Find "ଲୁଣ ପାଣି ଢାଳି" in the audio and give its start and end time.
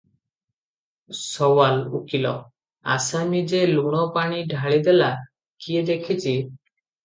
3.77-4.83